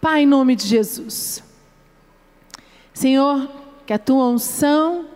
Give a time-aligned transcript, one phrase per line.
[0.00, 1.44] Pai, em nome de Jesus.
[2.94, 3.48] Senhor,
[3.86, 5.06] que a tua unção,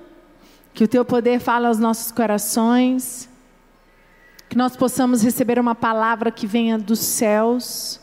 [0.75, 3.29] que o teu poder fale aos nossos corações,
[4.49, 7.99] que nós possamos receber uma palavra que venha dos céus.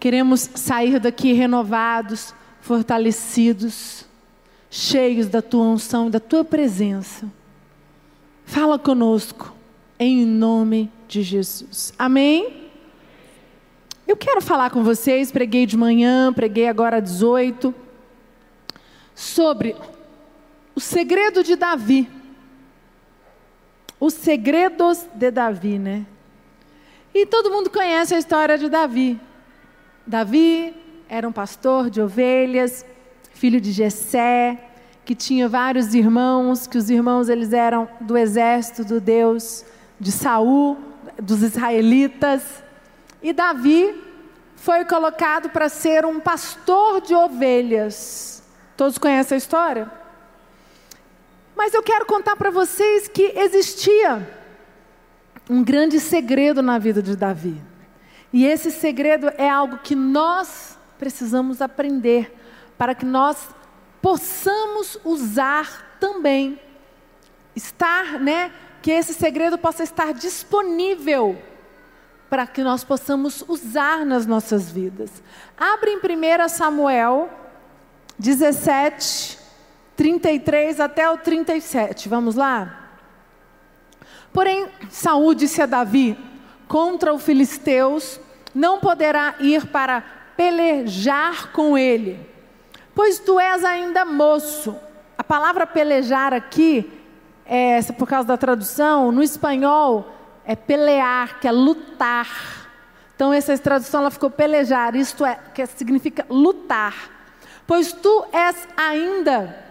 [0.00, 4.06] Queremos sair daqui renovados, fortalecidos,
[4.70, 7.30] cheios da tua unção, da tua presença.
[8.44, 9.54] Fala conosco,
[9.98, 11.92] em nome de Jesus.
[11.98, 12.65] Amém?
[14.06, 17.74] Eu quero falar com vocês, preguei de manhã, preguei agora às 18,
[19.16, 19.74] sobre
[20.76, 22.08] o segredo de Davi.
[23.98, 26.06] Os segredos de Davi, né?
[27.12, 29.18] E todo mundo conhece a história de Davi.
[30.06, 30.72] Davi
[31.08, 32.86] era um pastor de ovelhas,
[33.34, 34.70] filho de Jessé,
[35.04, 39.64] que tinha vários irmãos, que os irmãos eles eram do exército do Deus
[39.98, 40.78] de Saul,
[41.20, 42.65] dos israelitas.
[43.22, 44.02] E Davi
[44.56, 48.42] foi colocado para ser um pastor de ovelhas.
[48.76, 49.90] Todos conhecem a história?
[51.56, 54.28] Mas eu quero contar para vocês que existia
[55.48, 57.62] um grande segredo na vida de Davi.
[58.32, 62.34] E esse segredo é algo que nós precisamos aprender
[62.76, 63.48] para que nós
[64.02, 66.60] possamos usar também.
[67.54, 68.52] Estar, né?
[68.82, 71.38] Que esse segredo possa estar disponível
[72.28, 75.10] para que nós possamos usar nas nossas vidas.
[75.56, 77.30] Abre em 1 Samuel
[78.18, 79.38] 17,
[79.96, 82.08] 33 até o 37.
[82.08, 82.90] Vamos lá?
[84.32, 86.18] Porém, Saúl disse a Davi:
[86.66, 88.20] contra os filisteus
[88.54, 90.02] não poderá ir para
[90.36, 92.18] pelejar com ele,
[92.94, 94.76] pois tu és ainda moço.
[95.16, 96.90] A palavra pelejar aqui,
[97.44, 100.15] é, por causa da tradução, no espanhol,
[100.46, 102.68] é pelear, que é lutar.
[103.14, 107.10] Então essa tradução ela ficou pelejar, isto é, que significa lutar.
[107.66, 109.64] Pois tu és ainda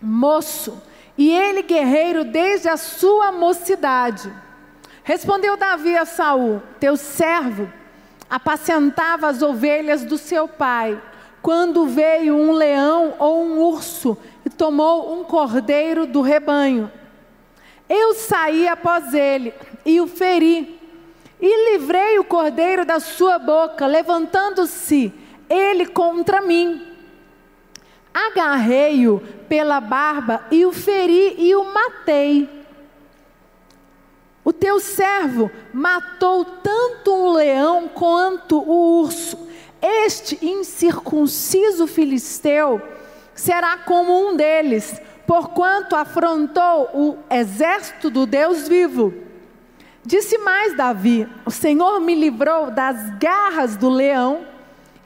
[0.00, 0.80] moço,
[1.18, 4.32] e ele guerreiro desde a sua mocidade.
[5.02, 7.70] Respondeu Davi a Saul: Teu servo
[8.28, 11.02] apacentava as ovelhas do seu pai,
[11.42, 16.90] quando veio um leão ou um urso e tomou um cordeiro do rebanho.
[17.92, 19.52] Eu saí após ele
[19.84, 20.78] e o feri,
[21.40, 25.12] e livrei o cordeiro da sua boca, levantando-se
[25.48, 26.86] ele contra mim.
[28.14, 29.18] Agarrei-o
[29.48, 32.48] pela barba e o feri e o matei.
[34.44, 39.48] O teu servo matou tanto um leão quanto o urso.
[39.82, 42.80] Este incircunciso filisteu
[43.34, 45.00] será como um deles
[45.30, 49.14] porquanto afrontou o exército do Deus vivo.
[50.04, 54.44] Disse mais Davi: O Senhor me livrou das garras do leão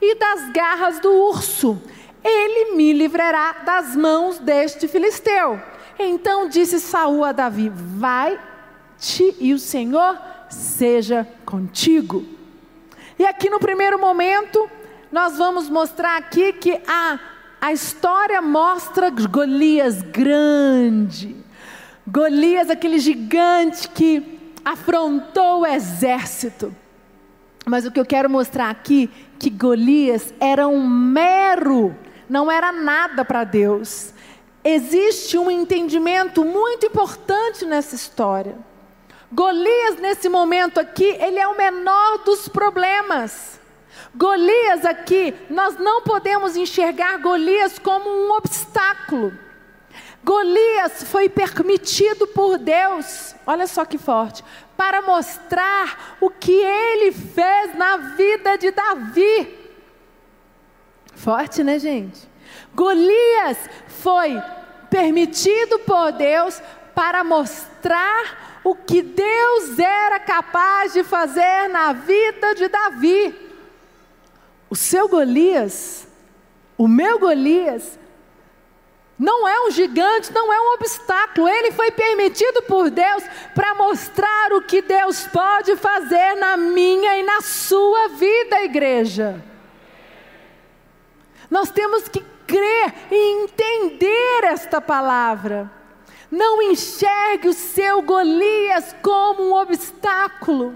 [0.01, 1.79] e das garras do urso.
[2.25, 5.61] Ele me livrará das mãos deste filisteu.
[5.99, 10.19] Então disse Saul a Davi: Vai-te e o Senhor
[10.49, 12.25] seja contigo.
[13.19, 14.71] E aqui no primeiro momento,
[15.13, 17.34] nós vamos mostrar aqui que a
[17.65, 21.35] a história mostra Golias grande.
[22.07, 26.77] Golias, aquele gigante que afrontou o exército.
[27.65, 31.97] Mas o que eu quero mostrar aqui que Golias era um mero,
[32.29, 34.13] não era nada para Deus.
[34.63, 38.59] Existe um entendimento muito importante nessa história.
[39.33, 43.59] Golias nesse momento aqui, ele é o menor dos problemas.
[44.15, 49.37] Golias aqui, nós não podemos enxergar Golias como um obstáculo.
[50.23, 54.45] Golias foi permitido por Deus, olha só que forte,
[54.77, 59.59] para mostrar o que ele fez na vida de Davi.
[61.15, 62.29] Forte, né, gente?
[62.73, 63.59] Golias
[63.89, 64.41] foi
[64.89, 66.63] permitido por Deus
[66.95, 73.44] para mostrar o que Deus era capaz de fazer na vida de Davi.
[74.69, 76.07] O seu Golias,
[76.77, 77.99] o meu Golias,
[79.19, 81.49] não é um gigante, não é um obstáculo.
[81.49, 83.23] Ele foi permitido por Deus
[83.55, 89.43] para mostrar o que Deus pode fazer na minha e na sua vida, igreja.
[91.49, 95.71] Nós temos que crer e entender esta palavra.
[96.31, 100.75] Não enxergue o seu Golias como um obstáculo.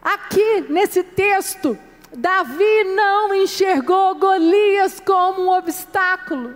[0.00, 1.76] Aqui nesse texto,
[2.14, 6.54] Davi não enxergou Golias como um obstáculo.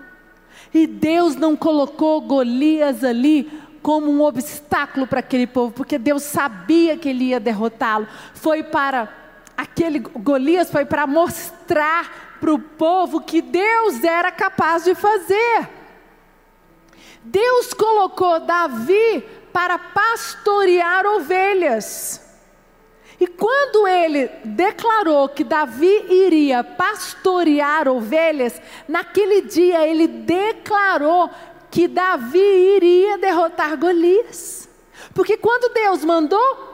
[0.72, 3.50] E Deus não colocou Golias ali
[3.82, 8.06] como um obstáculo para aquele povo, porque Deus sabia que ele ia derrotá-lo.
[8.34, 9.08] Foi para
[9.56, 15.68] aquele Golias foi para mostrar para o povo que Deus era capaz de fazer.
[17.22, 22.29] Deus colocou Davi para pastorear ovelhas.
[23.20, 31.28] E quando ele declarou que Davi iria pastorear ovelhas, naquele dia ele declarou
[31.70, 34.66] que Davi iria derrotar Golias.
[35.14, 36.70] Porque quando Deus mandou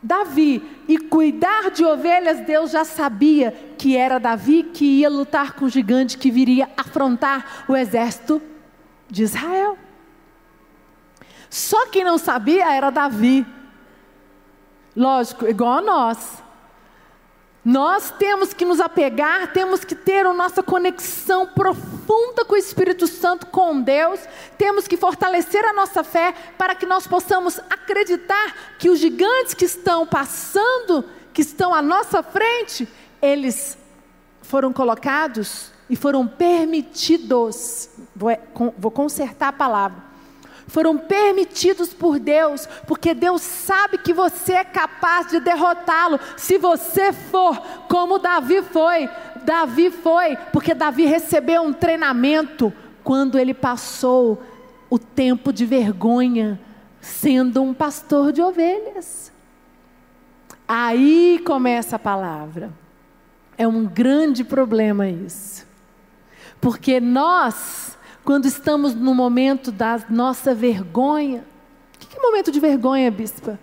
[0.00, 5.64] Davi e cuidar de ovelhas, Deus já sabia que era Davi que ia lutar com
[5.64, 8.40] o gigante que viria afrontar o exército
[9.10, 9.76] de Israel.
[11.50, 13.44] Só quem não sabia era Davi.
[14.98, 16.42] Lógico, igual a nós.
[17.64, 23.06] Nós temos que nos apegar, temos que ter a nossa conexão profunda com o Espírito
[23.06, 24.18] Santo, com Deus,
[24.56, 29.66] temos que fortalecer a nossa fé para que nós possamos acreditar que os gigantes que
[29.66, 32.88] estão passando, que estão à nossa frente,
[33.22, 33.78] eles
[34.42, 37.88] foram colocados e foram permitidos.
[38.16, 38.36] Vou,
[38.76, 40.07] vou consertar a palavra
[40.68, 47.12] foram permitidos por Deus, porque Deus sabe que você é capaz de derrotá-lo, se você
[47.12, 49.08] for como Davi foi.
[49.44, 52.72] Davi foi, porque Davi recebeu um treinamento
[53.02, 54.42] quando ele passou
[54.90, 56.60] o tempo de vergonha
[57.00, 59.32] sendo um pastor de ovelhas.
[60.66, 62.70] Aí começa a palavra.
[63.56, 65.66] É um grande problema isso.
[66.60, 67.97] Porque nós
[68.28, 71.46] quando estamos no momento da nossa vergonha.
[71.94, 73.58] O que é momento de vergonha, bispa?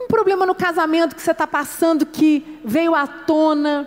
[0.00, 3.86] Um problema no casamento que você está passando que veio à tona,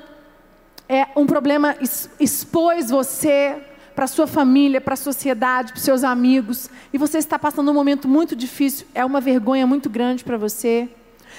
[0.88, 1.76] é um problema
[2.20, 3.60] expôs você
[3.96, 8.08] para sua família, para a sociedade, para seus amigos, e você está passando um momento
[8.08, 10.88] muito difícil, é uma vergonha muito grande para você.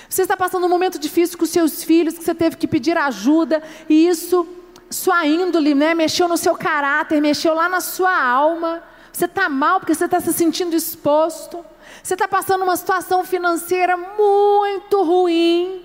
[0.09, 3.63] Você está passando um momento difícil com seus filhos, que você teve que pedir ajuda,
[3.89, 4.45] e isso
[4.93, 5.95] sua índole, né?
[5.95, 8.83] mexeu no seu caráter, mexeu lá na sua alma.
[9.13, 11.65] Você está mal porque você está se sentindo exposto.
[12.03, 15.83] Você está passando uma situação financeira muito ruim.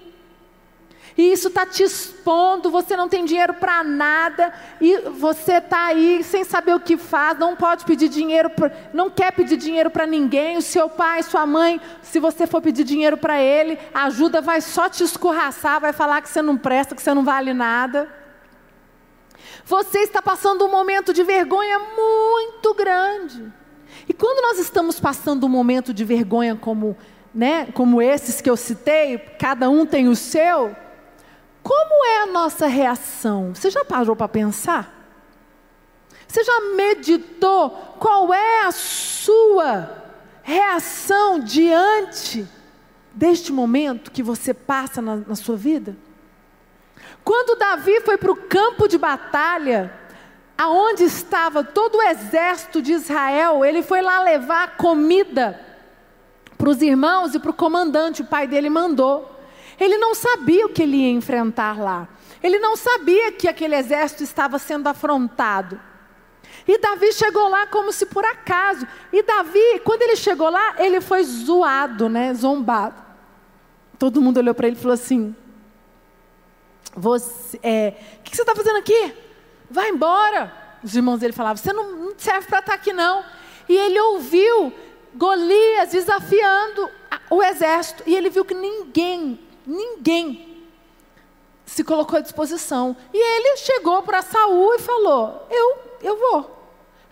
[1.18, 6.24] E isso está te expondo, você não tem dinheiro para nada, e você está aí
[6.24, 10.06] sem saber o que faz, não pode pedir dinheiro, pra, não quer pedir dinheiro para
[10.06, 14.42] ninguém, o seu pai, sua mãe, se você for pedir dinheiro para ele, a ajuda
[14.42, 18.17] vai só te escorraçar, vai falar que você não presta, que você não vale nada.
[19.66, 23.52] Você está passando um momento de vergonha muito grande.
[24.08, 26.98] E quando nós estamos passando um momento de vergonha como,
[27.34, 30.76] né, como esses que eu citei, cada um tem o seu,
[31.64, 33.54] como é a nossa reação?
[33.54, 34.98] Você já parou para pensar?
[36.28, 40.06] Você já meditou qual é a sua
[40.44, 42.48] reação diante
[43.14, 45.96] deste momento que você passa na, na sua vida?
[47.28, 49.92] Quando Davi foi para o campo de batalha,
[50.58, 55.60] aonde estava todo o exército de Israel, ele foi lá levar comida
[56.58, 59.30] para os irmãos e para o comandante, o pai dele mandou.
[59.78, 62.08] Ele não sabia o que ele ia enfrentar lá.
[62.42, 65.78] Ele não sabia que aquele exército estava sendo afrontado.
[66.66, 68.88] E Davi chegou lá como se por acaso.
[69.12, 73.04] E Davi, quando ele chegou lá, ele foi zoado, né, zombado.
[74.00, 75.36] Todo mundo olhou para ele e falou assim:
[76.98, 79.14] você, é, o que você está fazendo aqui?
[79.70, 80.52] Vai embora.
[80.84, 83.24] Os irmãos dele falavam, você não, não serve para estar tá aqui não.
[83.70, 84.74] E ele ouviu
[85.14, 86.90] Golias desafiando
[87.30, 88.02] o exército.
[88.08, 90.66] E ele viu que ninguém, ninguém
[91.68, 92.98] se colocou à disposição.
[93.14, 96.58] E ele chegou para Saul e falou: Eu, eu vou.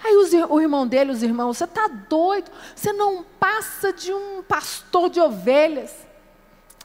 [0.04, 2.50] Aí os, o irmão dele, os irmãos, você está doido?
[2.76, 6.06] Você não passa de um pastor de ovelhas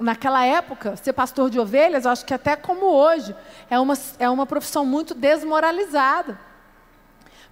[0.00, 3.34] naquela época, ser pastor de ovelhas, acho que até como hoje,
[3.68, 6.38] é uma, é uma profissão muito desmoralizada.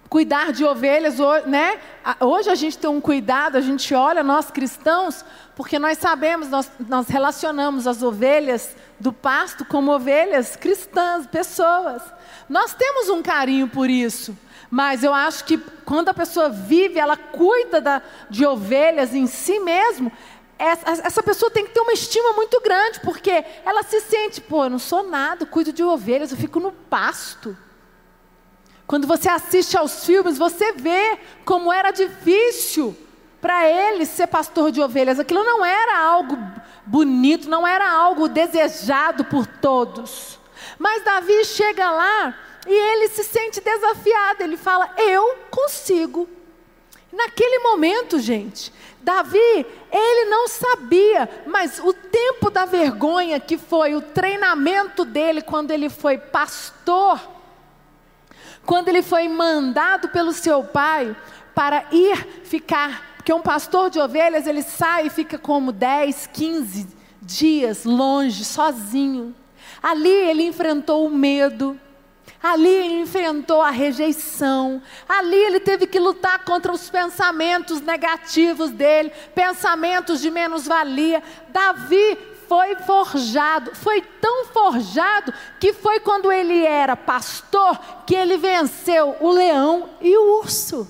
[0.09, 1.79] Cuidar de ovelhas, né?
[2.19, 5.23] Hoje a gente tem um cuidado, a gente olha nós cristãos,
[5.55, 12.01] porque nós sabemos, nós, nós relacionamos as ovelhas do pasto como ovelhas cristãs, pessoas.
[12.49, 14.35] Nós temos um carinho por isso.
[14.71, 19.59] Mas eu acho que quando a pessoa vive, ela cuida da, de ovelhas em si
[19.59, 20.11] mesmo,
[20.59, 24.65] essa, essa pessoa tem que ter uma estima muito grande, porque ela se sente, pô,
[24.65, 27.57] eu não sou nada, cuido de ovelhas, eu fico no pasto.
[28.85, 32.95] Quando você assiste aos filmes, você vê como era difícil
[33.39, 35.19] para ele ser pastor de ovelhas.
[35.19, 36.37] Aquilo não era algo
[36.85, 40.39] bonito, não era algo desejado por todos.
[40.77, 42.35] Mas Davi chega lá
[42.67, 44.43] e ele se sente desafiado.
[44.43, 46.27] Ele fala: Eu consigo.
[47.11, 54.01] Naquele momento, gente, Davi, ele não sabia, mas o tempo da vergonha que foi o
[54.01, 57.19] treinamento dele quando ele foi pastor,
[58.65, 61.15] quando ele foi mandado pelo seu pai
[61.55, 66.87] para ir ficar, porque um pastor de ovelhas, ele sai e fica como 10, 15
[67.21, 69.35] dias longe, sozinho.
[69.81, 71.79] Ali ele enfrentou o medo,
[72.41, 74.81] Ali ele enfrentou a rejeição.
[75.07, 81.21] Ali ele teve que lutar contra os pensamentos negativos dele, pensamentos de menos-valia.
[81.49, 82.17] Davi
[82.47, 87.77] foi forjado, foi tão forjado que foi quando ele era pastor
[88.07, 90.89] que ele venceu o leão e o urso.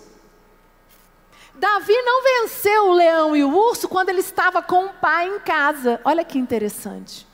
[1.56, 5.39] Davi não venceu o leão e o urso quando ele estava com o pai em
[5.39, 6.00] casa.
[6.06, 7.27] Olha que interessante.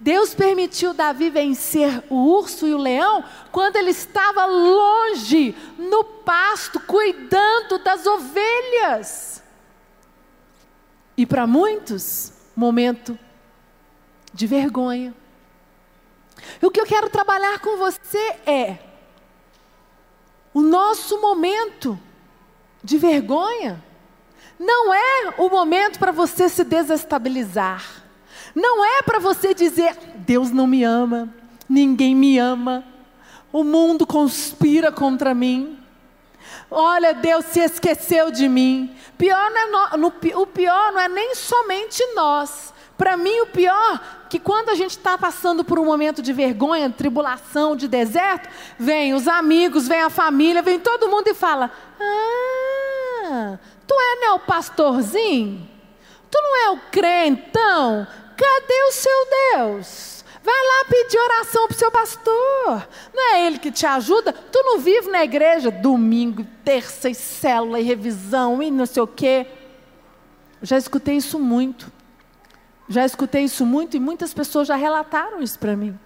[0.00, 6.80] Deus permitiu Davi vencer o urso e o leão quando ele estava longe, no pasto,
[6.80, 9.42] cuidando das ovelhas.
[11.18, 13.18] E para muitos, momento
[14.32, 15.14] de vergonha.
[16.62, 18.78] E o que eu quero trabalhar com você é
[20.54, 22.00] o nosso momento
[22.82, 23.84] de vergonha.
[24.58, 28.00] Não é o momento para você se desestabilizar.
[28.54, 31.32] Não é para você dizer, Deus não me ama,
[31.68, 32.84] ninguém me ama,
[33.52, 35.78] o mundo conspira contra mim.
[36.70, 38.94] Olha, Deus se esqueceu de mim.
[39.18, 42.72] Pior é no, no, o pior não é nem somente nós.
[42.96, 46.90] Para mim, o pior que quando a gente está passando por um momento de vergonha,
[46.90, 53.58] tribulação, de deserto, vem os amigos, vem a família, vem todo mundo e fala: Ah,
[53.86, 55.66] tu é né, o pastorzinho?
[56.30, 58.06] Tu não é o crentão?
[58.40, 60.24] Cadê o seu Deus?
[60.42, 62.88] Vai lá pedir oração para o seu pastor.
[63.12, 64.32] Não é ele que te ajuda?
[64.32, 69.06] Tu não vive na igreja domingo, terça e célula e revisão e não sei o
[69.06, 69.46] quê.
[70.62, 71.92] Já escutei isso muito.
[72.88, 75.98] Já escutei isso muito e muitas pessoas já relataram isso para mim.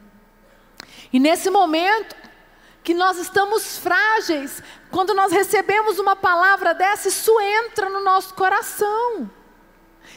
[1.13, 2.17] E nesse momento
[2.83, 4.61] que nós estamos frágeis,
[4.91, 9.31] quando nós recebemos uma palavra dessa, isso entra no nosso coração.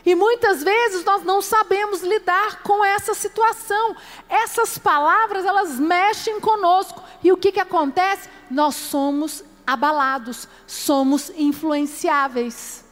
[0.07, 3.93] E muitas vezes nós não sabemos lidar com essa situação.
[4.29, 7.03] Essas palavras, elas mexem conosco.
[7.21, 8.29] E o que, que acontece?
[8.49, 12.85] Nós somos abalados, somos influenciáveis.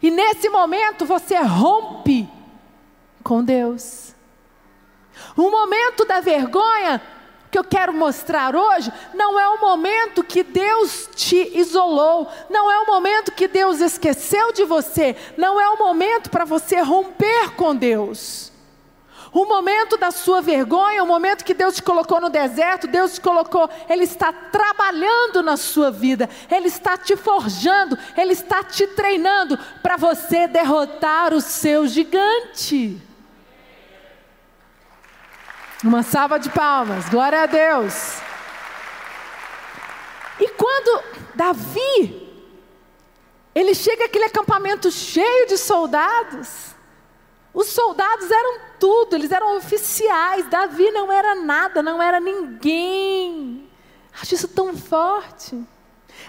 [0.00, 2.30] E nesse momento você rompe
[3.24, 4.14] com Deus.
[5.36, 7.02] O momento da vergonha
[7.50, 12.78] que eu quero mostrar hoje não é o momento que Deus te isolou, não é
[12.80, 17.74] o momento que Deus esqueceu de você, não é o momento para você romper com
[17.74, 18.50] Deus.
[19.32, 23.20] O momento da sua vergonha, o momento que Deus te colocou no deserto, Deus te
[23.20, 29.56] colocou, Ele está trabalhando na sua vida, Ele está te forjando, Ele está te treinando
[29.82, 33.00] para você derrotar o seu gigante.
[35.82, 38.20] Uma salva de palmas, glória a Deus.
[40.38, 41.02] E quando
[41.34, 42.28] Davi,
[43.54, 46.74] ele chega àquele acampamento cheio de soldados,
[47.54, 53.66] os soldados eram tudo, eles eram oficiais, Davi não era nada, não era ninguém.
[54.20, 55.58] Acho isso tão forte.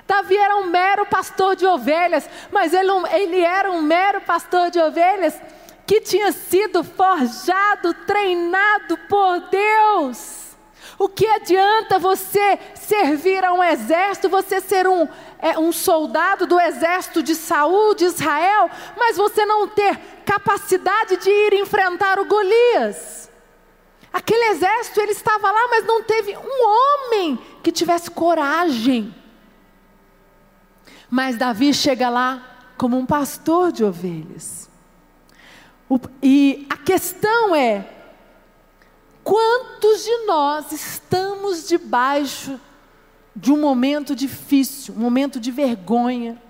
[0.07, 4.79] Davi era um mero pastor de ovelhas, mas ele, ele era um mero pastor de
[4.79, 5.39] ovelhas
[5.85, 10.41] que tinha sido forjado, treinado por Deus.
[10.97, 15.07] O que adianta você servir a um exército, você ser um,
[15.39, 21.29] é, um soldado do exército de Saul, de Israel, mas você não ter capacidade de
[21.29, 23.29] ir enfrentar o Golias?
[24.13, 29.15] Aquele exército, ele estava lá, mas não teve um homem que tivesse coragem.
[31.09, 34.69] Mas Davi chega lá como um pastor de ovelhas.
[35.91, 37.85] O, e a questão é:
[39.25, 42.57] quantos de nós estamos debaixo
[43.35, 46.41] de um momento difícil, um momento de vergonha?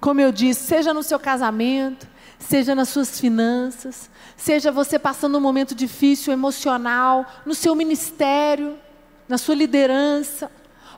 [0.00, 2.06] Como eu disse, seja no seu casamento,
[2.38, 8.78] seja nas suas finanças, seja você passando um momento difícil emocional, no seu ministério,
[9.28, 10.48] na sua liderança,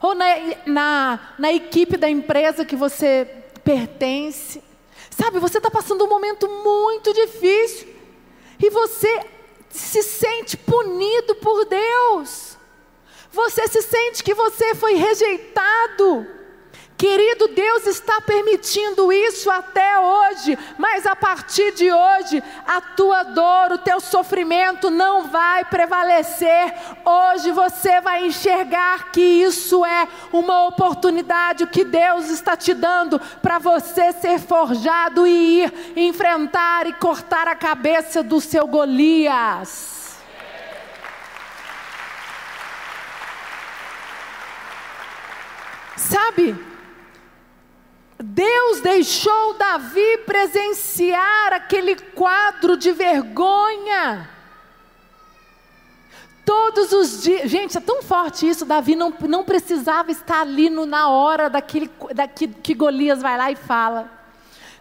[0.02, 0.26] ou na,
[0.66, 3.24] na, na equipe da empresa que você
[3.64, 4.67] pertence.
[5.18, 7.88] Sabe, você está passando um momento muito difícil
[8.62, 9.26] e você
[9.68, 12.56] se sente punido por Deus.
[13.32, 16.24] Você se sente que você foi rejeitado,
[16.98, 23.70] Querido, Deus está permitindo isso até hoje, mas a partir de hoje, a tua dor,
[23.70, 26.74] o teu sofrimento não vai prevalecer.
[27.04, 33.60] Hoje você vai enxergar que isso é uma oportunidade que Deus está te dando para
[33.60, 40.18] você ser forjado e ir enfrentar e cortar a cabeça do seu Golias.
[45.96, 46.77] Sabe?
[48.20, 54.28] Deus deixou Davi presenciar aquele quadro de vergonha.
[56.44, 58.64] Todos os dias, gente, é tão forte isso.
[58.64, 63.52] Davi não, não precisava estar ali no, na hora daquele, daquele que Golias vai lá
[63.52, 64.10] e fala.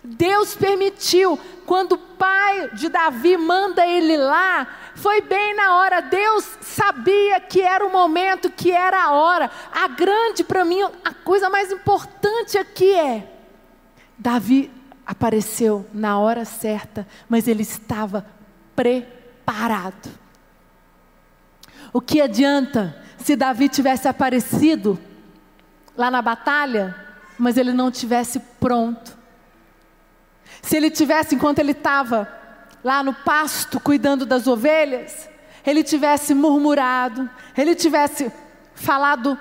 [0.04, 4.68] Deus permitiu, quando o pai de Davi manda ele lá,
[4.98, 6.02] foi bem na hora.
[6.02, 9.50] Deus sabia que era o momento, que era a hora.
[9.72, 13.32] A grande, para mim, a coisa mais importante aqui é:
[14.18, 14.72] Davi
[15.06, 18.26] apareceu na hora certa, mas ele estava
[18.76, 20.10] preparado.
[21.94, 25.00] O que adianta se Davi tivesse aparecido
[25.96, 26.96] lá na batalha,
[27.38, 29.16] mas ele não tivesse pronto?
[30.62, 32.37] Se ele tivesse, enquanto ele estava
[32.84, 35.30] lá no pasto cuidando das ovelhas,
[35.66, 38.32] ele tivesse murmurado, ele tivesse
[38.74, 39.38] falado,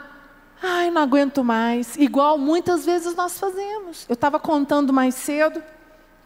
[0.62, 4.04] ai, não aguento mais, igual muitas vezes nós fazemos.
[4.08, 5.62] Eu estava contando mais cedo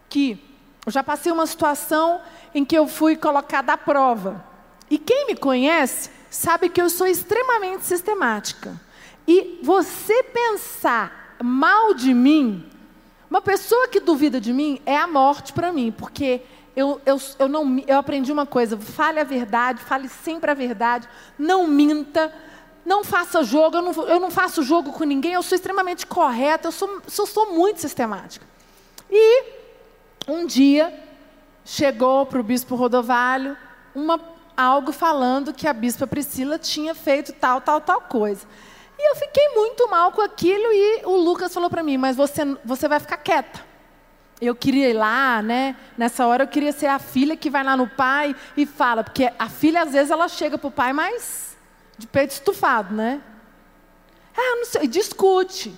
[0.09, 0.43] que
[0.87, 2.21] eu já passei uma situação
[2.55, 4.45] em que eu fui colocada à prova.
[4.89, 8.81] E quem me conhece sabe que eu sou extremamente sistemática.
[9.29, 12.71] E você pensar mal de mim
[13.31, 16.43] uma pessoa que duvida de mim é a morte para mim, porque
[16.75, 21.09] eu, eu, eu, não, eu aprendi uma coisa: fale a verdade, fale sempre a verdade,
[21.39, 22.33] não minta,
[22.85, 23.77] não faça jogo.
[23.77, 27.53] Eu não, eu não faço jogo com ninguém, eu sou extremamente correta, eu sou, sou
[27.53, 28.47] muito sistemática.
[29.11, 29.45] E
[30.29, 30.93] um dia
[31.65, 33.57] chegou para o bispo Rodovalho
[33.95, 34.21] uma,
[34.57, 38.47] algo falando que a bispa Priscila tinha feito tal, tal, tal coisa.
[38.99, 42.43] E eu fiquei muito mal com aquilo e o Lucas falou para mim, mas você,
[42.65, 43.70] você vai ficar quieta.
[44.41, 45.77] Eu queria ir lá, né?
[45.99, 49.31] Nessa hora eu queria ser a filha que vai lá no pai e fala, porque
[49.39, 51.57] a filha às vezes ela chega pro pai mais
[51.99, 53.21] de peito estufado, né?
[54.37, 55.75] Ah, não sei, discute.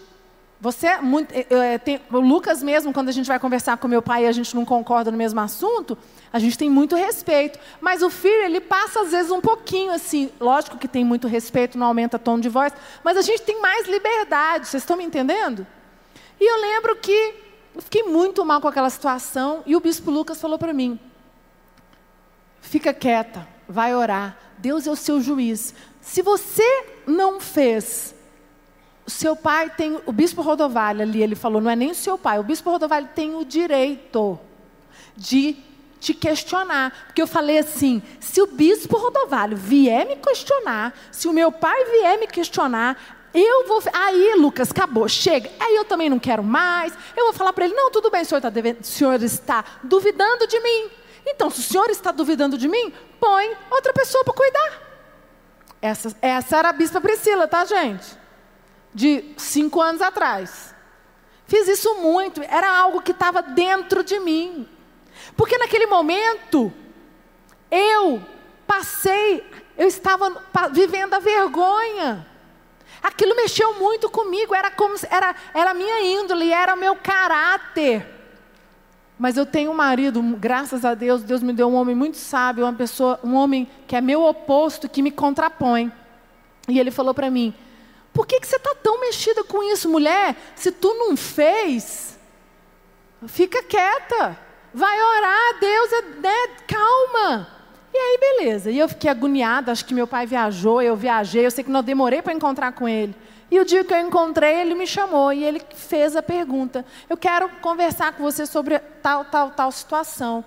[0.63, 1.35] Você é muito.
[1.35, 4.33] É, tem, o Lucas mesmo, quando a gente vai conversar com meu pai e a
[4.33, 5.99] gente não concorda no mesmo assunto,
[6.33, 7.59] a gente tem muito respeito.
[7.81, 10.31] Mas o filho, ele passa às vezes um pouquinho assim.
[10.39, 12.73] Lógico que tem muito respeito, não aumenta tom de voz,
[13.03, 14.69] mas a gente tem mais liberdade.
[14.69, 15.67] Vocês estão me entendendo?
[16.39, 17.35] E eu lembro que
[17.75, 20.99] eu fiquei muito mal com aquela situação e o bispo Lucas falou para mim:
[22.61, 24.37] fica quieta, vai orar.
[24.59, 25.75] Deus é o seu juiz.
[26.01, 28.15] Se você não fez
[29.05, 32.17] o seu pai tem, o bispo Rodovalho ali, ele falou, não é nem o seu
[32.17, 34.39] pai, o bispo Rodovalho tem o direito
[35.17, 35.57] de
[35.99, 37.07] te questionar.
[37.07, 41.85] Porque eu falei assim: se o bispo Rodovalho vier me questionar, se o meu pai
[41.87, 43.83] vier me questionar, eu vou.
[43.93, 45.51] Aí, Lucas, acabou, chega.
[45.59, 46.93] Aí eu também não quero mais.
[47.17, 50.47] Eu vou falar para ele: não, tudo bem, o senhor, tá o senhor está duvidando
[50.47, 50.91] de mim.
[51.27, 54.83] Então, se o senhor está duvidando de mim, põe outra pessoa para cuidar.
[55.81, 58.23] Essa, essa era a bispa Priscila, tá, gente?
[58.95, 60.75] de cinco anos atrás.
[61.47, 64.69] Fiz isso muito, era algo que estava dentro de mim.
[65.37, 66.73] Porque naquele momento,
[67.71, 68.23] eu
[68.67, 69.45] passei,
[69.77, 70.43] eu estava
[70.73, 72.27] vivendo a vergonha.
[73.03, 78.07] Aquilo mexeu muito comigo, era como era, era minha índole, era o meu caráter.
[79.19, 82.65] Mas eu tenho um marido, graças a Deus, Deus me deu um homem muito sábio,
[82.65, 85.93] uma pessoa, um homem que é meu oposto, que me contrapõe.
[86.69, 87.55] E ele falou para mim:
[88.13, 90.37] por que, que você está tão mexida com isso, mulher?
[90.55, 92.19] Se tu não fez,
[93.27, 94.39] fica quieta.
[94.75, 96.03] Vai orar, Deus é.
[96.03, 96.49] Né?
[96.67, 97.62] Calma.
[97.93, 98.71] E aí, beleza.
[98.71, 101.83] E eu fiquei agoniada, acho que meu pai viajou, eu viajei, eu sei que não
[101.83, 103.15] demorei para encontrar com ele.
[103.51, 107.17] E o dia que eu encontrei, ele me chamou e ele fez a pergunta: Eu
[107.17, 110.45] quero conversar com você sobre tal, tal, tal situação.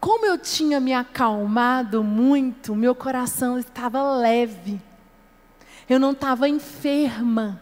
[0.00, 4.80] Como eu tinha me acalmado muito, meu coração estava leve
[5.88, 7.60] eu não estava enferma.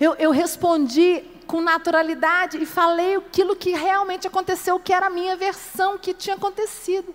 [0.00, 5.36] Eu, eu respondi com naturalidade e falei aquilo que realmente aconteceu, que era a minha
[5.36, 7.14] versão que tinha acontecido.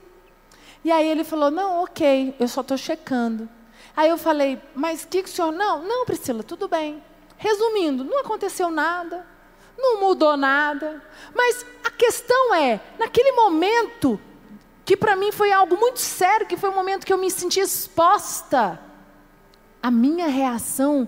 [0.83, 3.47] E aí ele falou: Não, ok, eu só estou checando.
[3.95, 5.51] Aí eu falei: Mas que, que o senhor.
[5.51, 7.03] Não, não, Priscila, tudo bem.
[7.37, 9.25] Resumindo, não aconteceu nada,
[9.77, 11.01] não mudou nada.
[11.33, 14.19] Mas a questão é: naquele momento,
[14.85, 17.59] que para mim foi algo muito sério, que foi o momento que eu me senti
[17.59, 18.79] exposta
[19.83, 21.05] a minha reação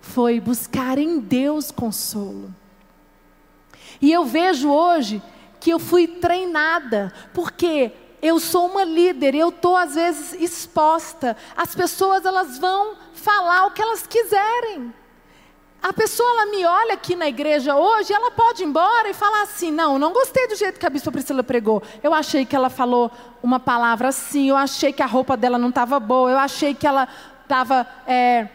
[0.00, 2.54] foi buscar em Deus consolo.
[4.00, 5.22] E eu vejo hoje
[5.60, 11.36] que eu fui treinada, porque eu sou uma líder, eu estou às vezes exposta.
[11.56, 14.92] As pessoas elas vão falar o que elas quiserem.
[15.80, 19.42] A pessoa ela me olha aqui na igreja hoje, ela pode ir embora e falar
[19.42, 21.80] assim: não, não gostei do jeito que a bispa Priscila pregou.
[22.02, 25.68] Eu achei que ela falou uma palavra assim, eu achei que a roupa dela não
[25.68, 27.06] estava boa, eu achei que ela
[27.42, 27.86] estava.
[28.06, 28.48] É,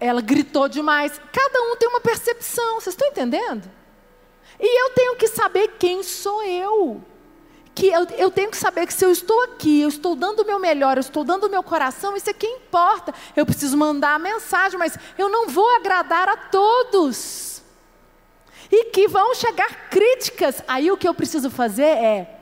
[0.00, 1.20] ela gritou demais.
[1.30, 3.70] Cada um tem uma percepção, vocês estão entendendo?
[4.58, 7.04] E eu tenho que saber quem sou eu
[7.74, 10.46] que eu, eu, tenho que saber que se eu estou aqui, eu estou dando o
[10.46, 13.12] meu melhor, eu estou dando o meu coração, isso é que importa.
[13.34, 17.62] Eu preciso mandar a mensagem, mas eu não vou agradar a todos.
[18.70, 20.62] E que vão chegar críticas.
[20.68, 22.40] Aí o que eu preciso fazer é,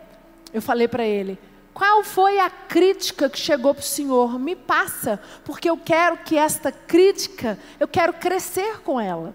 [0.52, 1.38] eu falei para ele,
[1.72, 4.38] qual foi a crítica que chegou para o Senhor?
[4.38, 9.34] Me passa, porque eu quero que esta crítica, eu quero crescer com ela.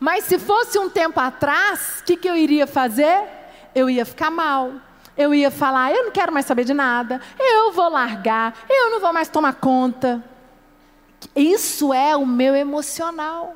[0.00, 3.45] Mas se fosse um tempo atrás, o que, que eu iria fazer?
[3.76, 4.72] Eu ia ficar mal.
[5.16, 9.00] Eu ia falar, eu não quero mais saber de nada, eu vou largar, eu não
[9.00, 10.22] vou mais tomar conta.
[11.34, 13.54] Isso é o meu emocional.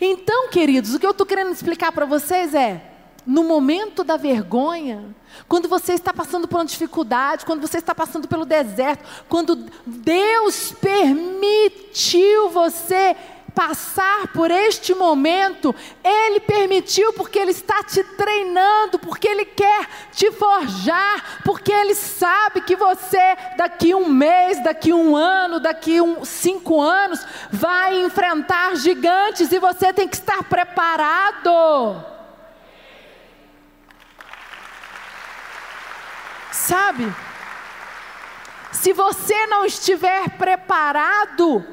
[0.00, 2.80] Então, queridos, o que eu estou querendo explicar para vocês é:
[3.26, 5.04] no momento da vergonha,
[5.48, 10.72] quando você está passando por uma dificuldade, quando você está passando pelo deserto, quando Deus
[10.80, 13.16] permitiu você
[13.54, 20.30] passar por este momento, Ele permitiu porque Ele está te treinando, porque Ele quer te
[20.32, 26.80] forjar, porque Ele sabe que você, daqui um mês, daqui um ano, daqui um, cinco
[26.80, 32.04] anos, vai enfrentar gigantes e você tem que estar preparado.
[36.50, 37.14] Sabe?
[38.72, 41.64] Se você não estiver preparado,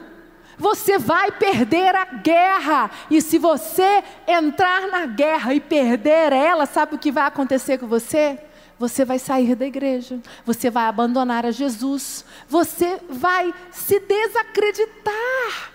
[0.61, 2.91] você vai perder a guerra.
[3.09, 7.87] E se você entrar na guerra e perder ela, sabe o que vai acontecer com
[7.87, 8.39] você?
[8.77, 15.71] Você vai sair da igreja, você vai abandonar a Jesus, você vai se desacreditar.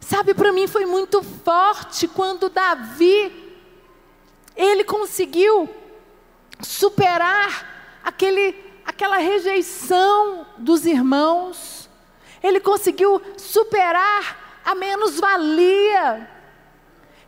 [0.00, 3.54] Sabe, para mim foi muito forte quando Davi
[4.56, 5.68] ele conseguiu
[6.62, 8.54] superar aquele,
[8.86, 11.85] aquela rejeição dos irmãos
[12.46, 16.30] ele conseguiu superar a menos-valia.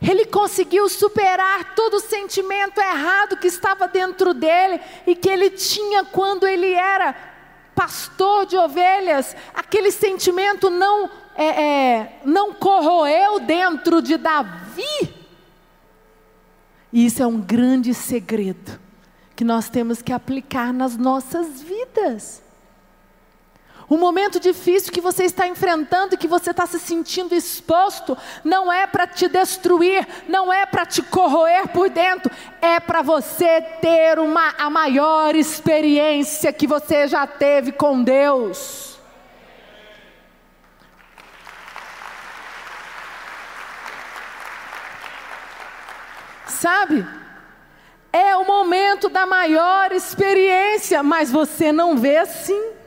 [0.01, 6.05] Ele conseguiu superar todo o sentimento errado que estava dentro dele e que ele tinha
[6.05, 7.15] quando ele era
[7.75, 9.35] pastor de ovelhas.
[9.53, 15.15] Aquele sentimento não, é, é, não corroeu dentro de Davi.
[16.93, 18.79] E isso é um grande segredo
[19.35, 22.43] que nós temos que aplicar nas nossas vidas.
[23.89, 28.71] O momento difícil que você está enfrentando e que você está se sentindo exposto, não
[28.71, 34.19] é para te destruir, não é para te corroer por dentro, é para você ter
[34.19, 38.99] uma, a maior experiência que você já teve com Deus.
[46.45, 47.07] Sabe?
[48.13, 52.78] É o momento da maior experiência, mas você não vê assim.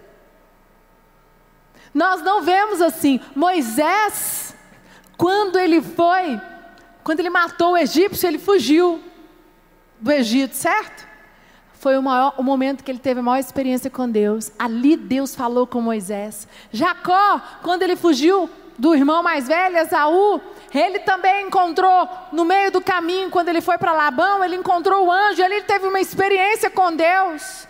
[1.93, 3.19] Nós não vemos assim.
[3.35, 4.55] Moisés,
[5.17, 6.39] quando ele foi,
[7.03, 9.01] quando ele matou o egípcio, ele fugiu
[9.99, 11.07] do Egito, certo?
[11.73, 14.51] Foi o, maior, o momento que ele teve a maior experiência com Deus.
[14.57, 16.47] Ali Deus falou com Moisés.
[16.71, 20.41] Jacó, quando ele fugiu do irmão mais velho, Esaú,
[20.73, 25.11] ele também encontrou no meio do caminho, quando ele foi para Labão, ele encontrou o
[25.11, 27.67] anjo, ali ele teve uma experiência com Deus.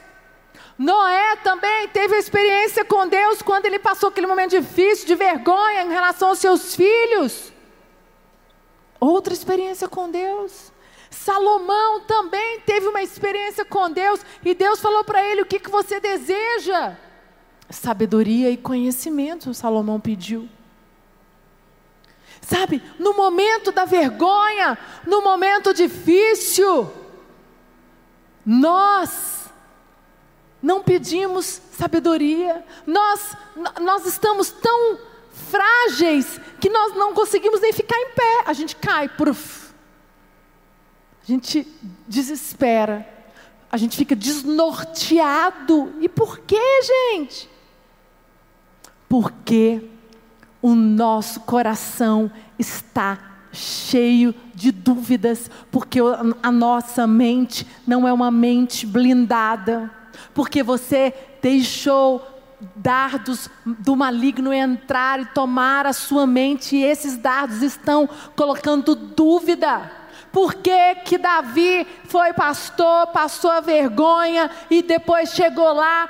[0.78, 5.90] Noé também teve experiência com Deus quando ele passou aquele momento difícil, de vergonha em
[5.90, 7.52] relação aos seus filhos.
[9.00, 10.72] Outra experiência com Deus.
[11.10, 15.70] Salomão também teve uma experiência com Deus e Deus falou para ele: O que, que
[15.70, 16.96] você deseja?
[17.70, 20.48] Sabedoria e conhecimento, Salomão pediu.
[22.42, 26.92] Sabe, no momento da vergonha, no momento difícil,
[28.46, 29.41] nós
[30.62, 33.36] não pedimos sabedoria, nós,
[33.82, 35.00] nós estamos tão
[35.32, 39.74] frágeis que nós não conseguimos nem ficar em pé, a gente cai, pruf.
[41.24, 41.68] a gente
[42.08, 43.08] desespera,
[43.72, 45.94] a gente fica desnorteado.
[46.00, 47.50] E por que, gente?
[49.10, 49.90] Porque
[50.62, 56.00] o nosso coração está cheio de dúvidas, porque
[56.42, 59.92] a nossa mente não é uma mente blindada
[60.34, 62.26] porque você deixou
[62.76, 70.02] dardos do maligno entrar e tomar a sua mente, e esses dardos estão colocando dúvida.
[70.32, 76.08] Por que, que Davi foi pastor, passou a vergonha e depois chegou lá,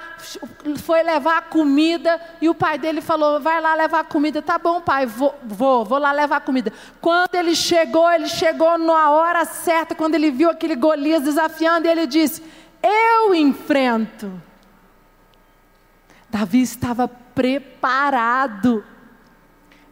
[0.83, 4.39] foi levar comida e o pai dele falou: Vai lá levar comida.
[4.39, 6.71] Tá bom, pai, vou, vou, vou lá levar comida.
[6.99, 12.05] Quando ele chegou, ele chegou na hora certa, quando ele viu aquele Golias desafiando, ele
[12.05, 12.43] disse:
[12.81, 14.41] Eu enfrento.
[16.29, 18.83] Davi estava preparado.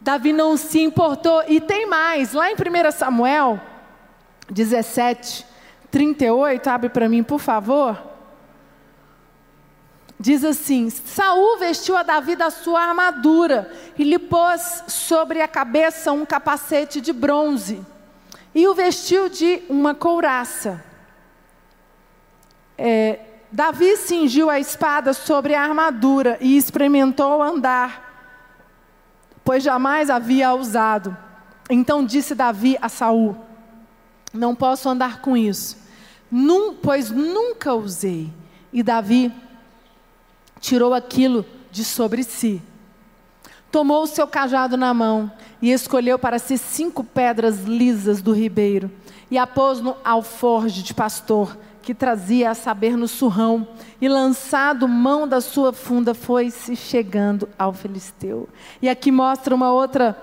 [0.00, 1.42] Davi não se importou.
[1.46, 3.60] E tem mais, lá em 1 Samuel
[4.50, 5.46] 17,
[5.90, 8.10] 38, abre para mim, por favor.
[10.18, 16.12] Diz assim: Saul vestiu a Davi da sua armadura e lhe pôs sobre a cabeça
[16.12, 17.84] um capacete de bronze
[18.54, 20.89] e o vestiu de uma couraça.
[22.82, 23.18] É,
[23.52, 28.32] Davi cingiu a espada sobre a armadura e experimentou andar,
[29.44, 31.14] pois jamais havia usado.
[31.68, 33.36] Então disse Davi a Saul:
[34.32, 35.76] Não posso andar com isso,
[36.30, 38.32] num, pois nunca usei.
[38.72, 39.30] E Davi
[40.58, 42.62] tirou aquilo de sobre si.
[43.70, 48.90] Tomou o seu cajado na mão e escolheu para si cinco pedras lisas do ribeiro
[49.30, 51.58] e a pôs no alforge de pastor
[51.90, 53.66] que trazia a saber no surrão,
[54.00, 58.48] e lançado mão da sua funda, foi-se chegando ao filisteu.
[58.80, 60.16] E aqui mostra uma outra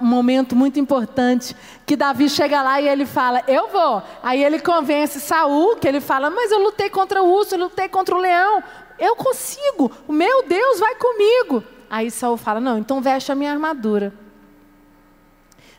[0.00, 4.02] um momento muito importante que Davi chega lá e ele fala: "Eu vou".
[4.22, 7.86] Aí ele convence Saul, que ele fala: "Mas eu lutei contra o urso, eu lutei
[7.86, 8.64] contra o leão.
[8.98, 9.92] Eu consigo.
[10.08, 11.62] O meu Deus vai comigo".
[11.90, 14.10] Aí Saul fala: "Não, então veste a minha armadura".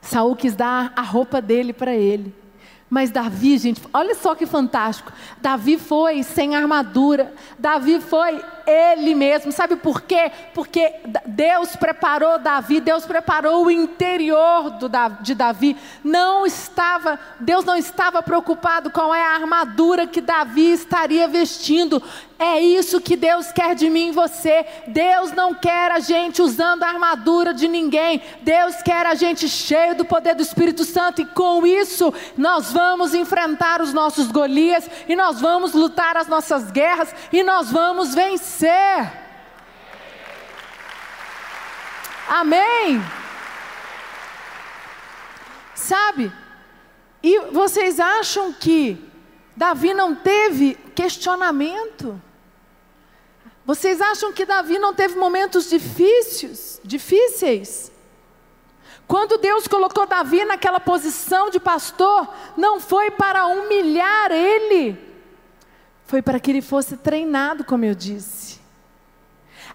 [0.01, 2.31] Saul quis dar a roupa dele para ele.
[2.89, 5.11] Mas Davi, gente, olha só que fantástico.
[5.41, 7.33] Davi foi sem armadura.
[7.59, 9.51] Davi foi ele mesmo.
[9.51, 10.31] Sabe por quê?
[10.53, 10.93] Porque
[11.25, 14.89] Deus preparou Davi, Deus preparou o interior do,
[15.21, 15.75] de Davi.
[16.01, 22.01] Não estava, Deus não estava preocupado com a armadura que Davi estaria vestindo.
[22.39, 24.63] É isso que Deus quer de mim e você.
[24.87, 28.21] Deus não quer a gente usando a armadura de ninguém.
[28.41, 31.21] Deus quer a gente cheio do poder do Espírito Santo.
[31.21, 34.87] E com isso, nós vamos enfrentar os nossos Golias.
[35.07, 37.13] E nós vamos lutar as nossas guerras.
[37.33, 39.11] E nós vamos vencer.
[42.29, 43.01] Amém.
[45.73, 46.31] Sabe?
[47.23, 49.03] E vocês acham que
[49.55, 52.21] Davi não teve questionamento?
[53.67, 56.79] Vocês acham que Davi não teve momentos difíceis?
[56.85, 57.91] Difíceis?
[59.05, 64.97] Quando Deus colocou Davi naquela posição de pastor, não foi para humilhar ele,
[66.05, 68.57] foi para que ele fosse treinado, como eu disse.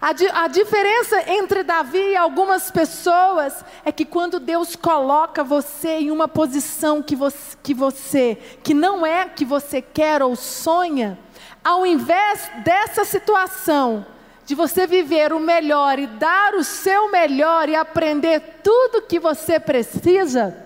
[0.01, 5.99] A, di a, diferença entre Davi e algumas pessoas é que quando Deus coloca você
[5.99, 7.15] em uma posição que
[7.61, 11.17] que você, que não é que você quer ou sonha,
[11.63, 14.05] ao invés dessa situação,
[14.45, 19.59] de você viver o melhor e dar o seu melhor e aprender tudo que você
[19.59, 20.57] precisa,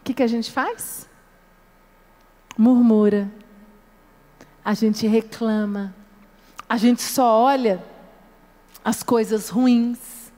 [0.00, 1.06] o que, que a gente faz?
[2.56, 3.30] Murmura,
[4.64, 5.94] a gente reclama,
[6.68, 7.84] a gente só olha
[8.82, 10.32] as coisas ruins.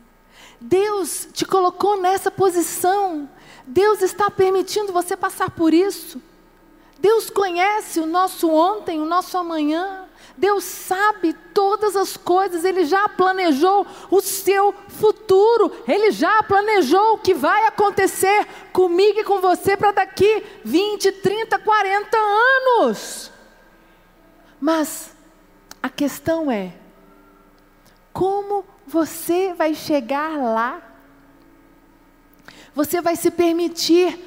[0.61, 3.29] Deus te colocou nessa posição,
[3.65, 6.21] Deus está permitindo você passar por isso.
[6.99, 10.05] Deus conhece o nosso ontem, o nosso amanhã.
[10.37, 17.19] Deus sabe todas as coisas, Ele já planejou o seu futuro, Ele já planejou o
[17.19, 23.33] que vai acontecer comigo e com você para daqui 20, 30, 40 anos.
[24.61, 25.13] Mas
[25.83, 26.73] a questão é:
[28.13, 30.83] como você vai chegar lá?
[32.75, 34.19] Você vai se permitir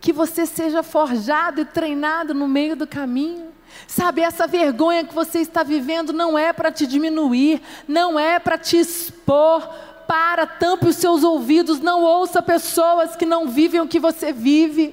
[0.00, 3.48] que você seja forjado e treinado no meio do caminho.
[3.86, 8.58] Sabe, essa vergonha que você está vivendo não é para te diminuir, não é para
[8.58, 9.68] te expor.
[10.06, 14.92] Para, tampe os seus ouvidos, não ouça pessoas que não vivem o que você vive.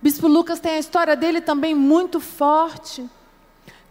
[0.00, 3.06] Bispo Lucas tem a história dele também muito forte.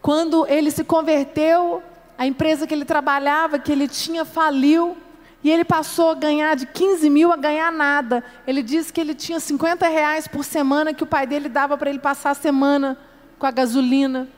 [0.02, 1.80] Quando ele se converteu,
[2.16, 4.96] a empresa que ele trabalhava, que ele tinha, faliu.
[5.42, 8.24] E ele passou a ganhar de 15 mil a ganhar nada.
[8.46, 11.90] Ele disse que ele tinha 50 reais por semana que o pai dele dava para
[11.90, 12.98] ele passar a semana
[13.38, 14.28] com a gasolina.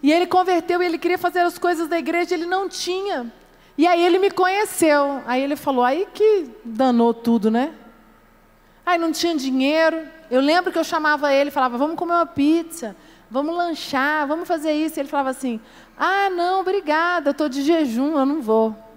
[0.00, 3.32] E ele converteu e ele queria fazer as coisas da igreja, ele não tinha.
[3.76, 5.22] E aí ele me conheceu.
[5.26, 7.74] Aí ele falou: aí que danou tudo, né?
[8.86, 10.06] Aí não tinha dinheiro.
[10.30, 12.94] Eu lembro que eu chamava ele falava: vamos comer uma pizza.
[13.28, 14.98] vamos lanchar, vamos fazer isso.
[14.98, 15.60] E ele falava assim:
[15.98, 18.87] ah, não, obrigada, estou de jejum, eu não vou.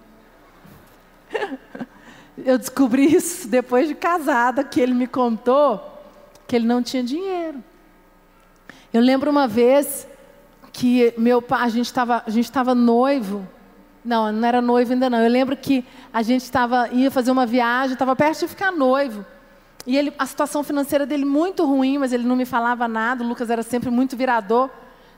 [2.44, 5.92] eu descobri isso depois de casada, que ele me contou
[6.48, 7.64] que ele não tinha dinheiro.
[8.94, 10.06] Eu lembro uma vez
[10.74, 13.48] que meu pai, a gente estava, a gente estava noivo.
[14.04, 15.20] Não, não era noivo ainda não.
[15.20, 19.26] Eu lembro que a gente estava ia fazer uma viagem, estava perto de ficar noivo.
[19.88, 23.24] E ele, a situação financeira dele muito ruim, mas ele não me falava nada.
[23.24, 24.70] O Lucas era sempre muito virador.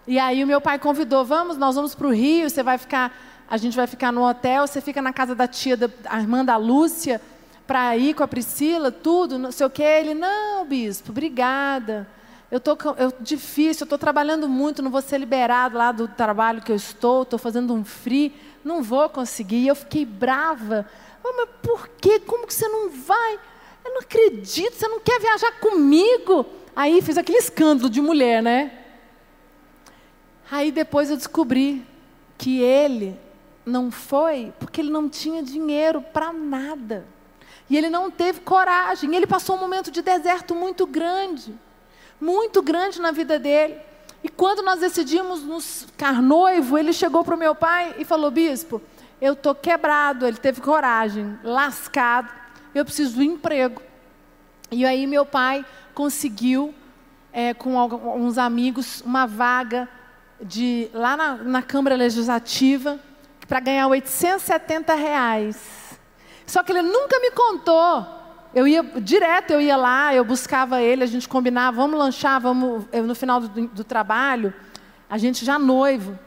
[0.08, 3.12] E aí o meu pai convidou, vamos, nós vamos para o Rio, você vai ficar,
[3.54, 6.44] a gente vai ficar no hotel, você fica na casa da tia, da a irmã
[6.44, 7.22] da Lúcia,
[7.68, 9.84] para ir com a Priscila, tudo, não sei o quê.
[9.84, 12.08] Ele, não, bispo, obrigada
[12.54, 16.62] eu tô eu, difícil, eu estou trabalhando muito, não vou ser liberado lá do trabalho
[16.62, 18.32] que eu estou, estou fazendo um free,
[18.63, 19.56] não vou conseguir.
[19.56, 20.88] E eu fiquei brava.
[21.24, 22.20] Oh, mas por quê?
[22.20, 23.39] Como que você não vai?
[23.84, 26.46] Eu não acredito, você não quer viajar comigo?
[26.76, 28.72] Aí fiz aquele escândalo de mulher, né?
[30.52, 31.84] Aí depois eu descobri
[32.38, 33.20] que ele
[33.65, 37.06] não foi porque ele não tinha dinheiro para nada.
[37.69, 39.15] E ele não teve coragem.
[39.15, 41.54] Ele passou um momento de deserto muito grande
[42.23, 43.76] muito grande na vida dele.
[44.23, 48.32] E quando nós decidimos nos ficar noivo, ele chegou para o meu pai e falou:
[48.32, 48.82] Bispo,
[49.21, 50.26] eu estou quebrado.
[50.26, 52.32] Ele teve coragem, lascado,
[52.73, 53.82] eu preciso do emprego.
[54.71, 56.73] E aí meu pai conseguiu,
[57.34, 59.88] é, com alguns amigos, uma vaga
[60.41, 62.99] de lá na, na Câmara Legislativa
[63.54, 66.00] para ganhar 870 reais.
[66.44, 71.04] Só que ele nunca me contou eu ia direto, eu ia lá, eu buscava ele,
[71.04, 72.86] a gente combinava, vamos lanchar, vamos.
[72.92, 74.54] Eu, no final do, do, trabalho,
[75.08, 76.18] a gente já noivo.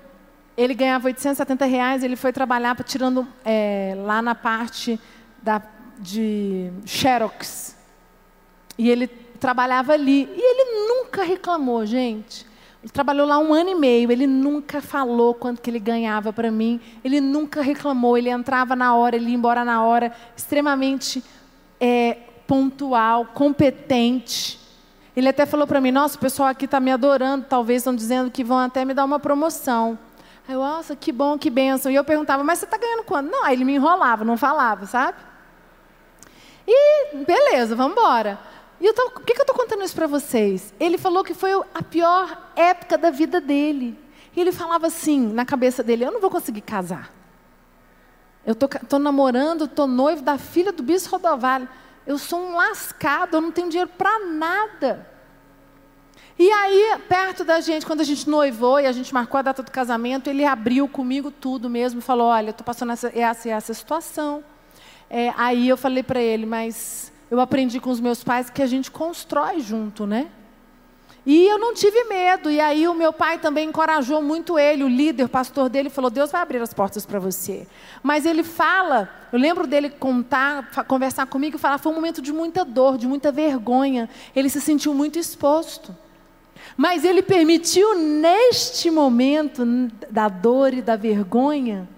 [0.56, 5.00] Ele ganhava 870 reais, ele foi trabalhar tirando é, lá na parte
[5.42, 5.62] da,
[5.98, 7.76] de Xerox.
[8.78, 10.28] E ele trabalhava ali.
[10.32, 12.46] E ele nunca reclamou, gente.
[12.92, 16.80] Trabalhou lá um ano e meio, ele nunca falou quanto que ele ganhava para mim,
[17.02, 21.22] ele nunca reclamou, ele entrava na hora, ele ia embora na hora, extremamente
[21.80, 24.58] é, pontual, competente.
[25.16, 28.30] Ele até falou para mim: Nossa, o pessoal aqui está me adorando, talvez estão dizendo
[28.30, 29.98] que vão até me dar uma promoção.
[30.46, 31.90] Aí eu, nossa, que bom, que benção.
[31.90, 33.30] E eu perguntava: Mas você está ganhando quanto?
[33.30, 35.18] Não, aí ele me enrolava, não falava, sabe?
[36.68, 38.38] E beleza, vamos embora.
[38.80, 40.74] E eu tô, por que, que eu estou contando isso para vocês?
[40.78, 43.98] Ele falou que foi a pior época da vida dele.
[44.34, 47.10] E ele falava assim, na cabeça dele: Eu não vou conseguir casar.
[48.44, 51.68] Eu estou namorando, estou noivo da filha do bispo Rodovalho.
[52.06, 55.10] Eu sou um lascado, eu não tenho dinheiro para nada.
[56.38, 59.62] E aí, perto da gente, quando a gente noivou e a gente marcou a data
[59.62, 63.74] do casamento, ele abriu comigo tudo mesmo falou: Olha, eu estou passando essa, essa, essa
[63.74, 64.44] situação.
[65.08, 68.66] É, aí eu falei para ele: Mas eu aprendi com os meus pais que a
[68.66, 70.28] gente constrói junto, né?
[71.26, 72.48] E eu não tive medo.
[72.48, 76.08] E aí o meu pai também encorajou muito ele, o líder, o pastor dele, falou:
[76.08, 77.66] Deus vai abrir as portas para você.
[78.00, 82.32] Mas ele fala, eu lembro dele contar, conversar comigo e falar: foi um momento de
[82.32, 84.08] muita dor, de muita vergonha.
[84.36, 85.94] Ele se sentiu muito exposto.
[86.76, 89.64] Mas ele permitiu, neste momento
[90.10, 91.88] da dor e da vergonha,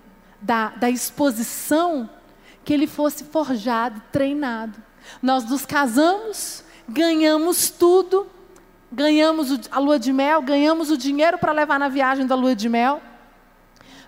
[0.41, 2.09] da, da exposição,
[2.65, 4.88] que ele fosse forjado, treinado.
[5.23, 8.27] Nós nos casamos, ganhamos tudo
[8.91, 12.69] ganhamos a lua de mel, ganhamos o dinheiro para levar na viagem da lua de
[12.69, 13.03] mel.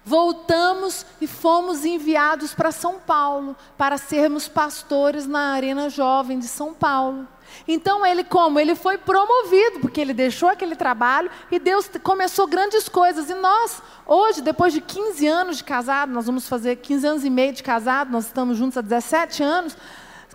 [0.03, 6.73] Voltamos e fomos enviados para São Paulo para sermos pastores na Arena Jovem de São
[6.73, 7.29] Paulo.
[7.69, 8.59] Então ele como?
[8.59, 13.29] Ele foi promovido, porque ele deixou aquele trabalho e Deus começou grandes coisas.
[13.29, 17.31] E nós, hoje, depois de 15 anos de casado, nós vamos fazer 15 anos e
[17.31, 19.77] meio de casado, nós estamos juntos há 17 anos.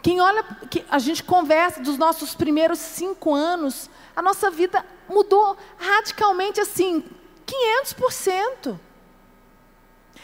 [0.06, 5.58] Quem olha, que a gente conversa dos nossos primeiros cinco anos, a nossa vida mudou
[5.80, 7.04] radicalmente assim,
[7.48, 8.80] 500%.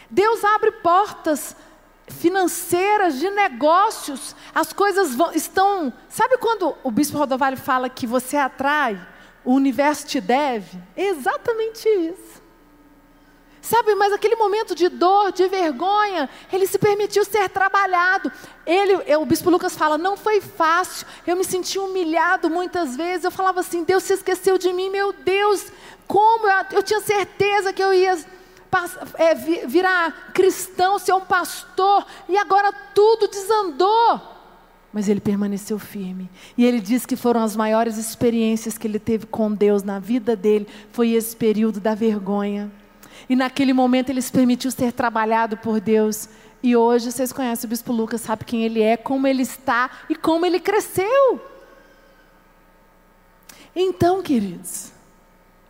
[0.07, 1.55] Deus abre portas
[2.07, 5.91] financeiras, de negócios, as coisas vão, estão.
[6.07, 9.03] Sabe quando o bispo Rodovalho fala que você atrai,
[9.43, 10.77] o universo te deve?
[10.95, 12.40] Exatamente isso.
[13.62, 18.32] Sabe, mas aquele momento de dor, de vergonha, ele se permitiu ser trabalhado.
[18.65, 21.06] Ele, o bispo Lucas fala, não foi fácil.
[21.28, 23.24] Eu me senti humilhado muitas vezes.
[23.24, 25.67] Eu falava assim, Deus se esqueceu de mim, meu Deus,
[26.08, 28.17] como eu, eu tinha certeza que eu ia
[29.17, 29.36] é,
[29.67, 34.19] virar cristão, ser um pastor, e agora tudo desandou.
[34.91, 36.30] Mas ele permaneceu firme.
[36.58, 40.36] E ele diz que foram as maiores experiências que ele teve com Deus na vida
[40.36, 42.72] dele, foi esse período da vergonha.
[43.30, 46.28] E naquele momento ele se permitiu ser trabalhado por Deus.
[46.63, 50.15] E hoje vocês conhecem o Bispo Lucas, sabe quem ele é, como ele está e
[50.15, 51.41] como ele cresceu.
[53.76, 54.91] Então, queridos,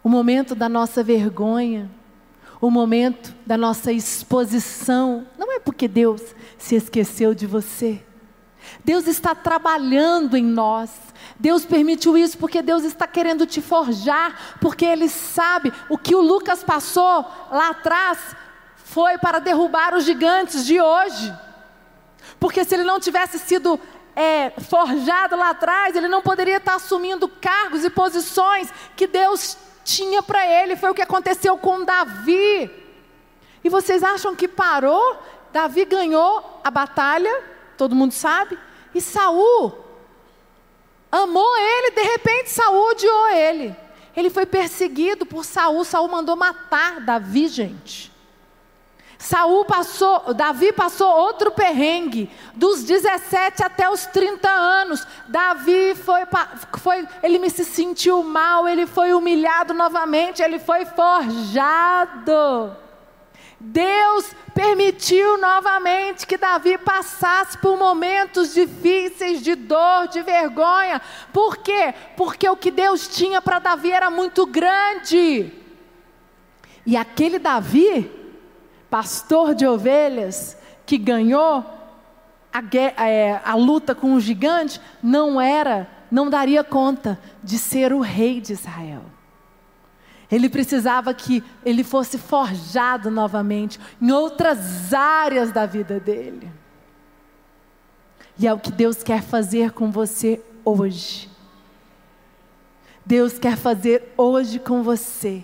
[0.04, 1.90] o momento da nossa vergonha,
[2.60, 5.26] o momento da nossa exposição.
[5.38, 8.02] Não é porque Deus se esqueceu de você.
[8.84, 10.92] Deus está trabalhando em nós.
[11.40, 16.22] Deus permitiu isso porque Deus está querendo te forjar, porque Ele sabe o que o
[16.22, 18.36] Lucas passou lá atrás
[18.92, 21.34] foi para derrubar os gigantes de hoje.
[22.38, 23.80] Porque se ele não tivesse sido
[24.14, 30.22] é, forjado lá atrás, ele não poderia estar assumindo cargos e posições que Deus tinha
[30.22, 30.76] para ele.
[30.76, 32.70] Foi o que aconteceu com Davi.
[33.64, 35.18] E vocês acham que parou?
[35.54, 37.44] Davi ganhou a batalha,
[37.82, 38.60] todo mundo sabe,
[38.94, 39.76] e Saul
[41.12, 43.76] amou ele, de repente Saul odiou ele.
[44.16, 48.12] Ele foi perseguido por Saul, Saul mandou matar Davi, gente.
[49.18, 55.08] Saul passou, Davi passou outro perrengue, dos 17 até os 30 anos.
[55.28, 56.22] Davi foi,
[56.78, 62.32] foi, ele se sentiu mal, ele foi humilhado novamente, ele foi forjado.
[63.64, 71.00] Deus permitiu novamente que Davi passasse por momentos difíceis de dor, de vergonha.
[71.32, 71.94] Por quê?
[72.18, 75.54] Porque o que Deus tinha para Davi era muito grande.
[76.86, 78.10] E aquele Davi
[78.90, 81.64] pastor de ovelhas que ganhou
[82.52, 88.00] a, é, a luta com o gigante, não era, não daria conta de ser o
[88.00, 89.04] rei de Israel.
[90.32, 96.50] Ele precisava que ele fosse forjado novamente em outras áreas da vida dele.
[98.40, 101.30] E é o que Deus quer fazer com você hoje.
[103.06, 105.44] Deus quer fazer hoje com você.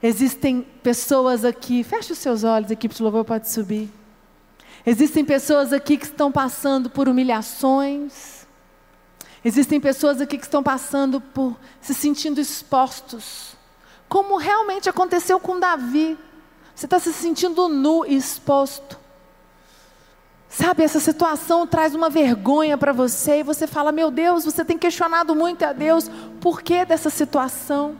[0.00, 3.90] Existem pessoas aqui, feche os seus olhos, equipe de louvor pode subir.
[4.86, 8.46] Existem pessoas aqui que estão passando por humilhações.
[9.44, 13.57] Existem pessoas aqui que estão passando por se sentindo expostos.
[14.08, 16.18] Como realmente aconteceu com Davi.
[16.74, 18.98] Você está se sentindo nu e exposto.
[20.48, 24.78] Sabe, essa situação traz uma vergonha para você e você fala: Meu Deus, você tem
[24.78, 27.96] questionado muito a Deus, por que dessa situação?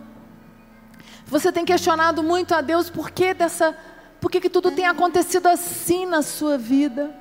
[1.26, 3.76] Você tem questionado muito a Deus por que dessa,
[4.18, 7.14] por que, que tudo tem acontecido assim na sua vida?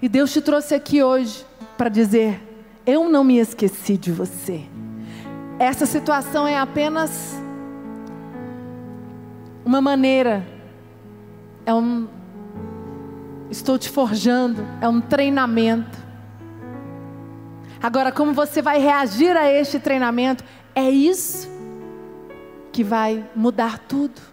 [0.00, 1.44] E Deus te trouxe aqui hoje
[1.76, 2.40] para dizer:
[2.86, 4.64] eu não me esqueci de você.
[5.60, 7.38] Essa situação é apenas
[9.62, 10.42] uma maneira,
[11.66, 12.08] é um
[13.50, 15.98] estou te forjando, é um treinamento.
[17.82, 20.42] Agora, como você vai reagir a este treinamento?
[20.74, 21.46] É isso
[22.72, 24.29] que vai mudar tudo.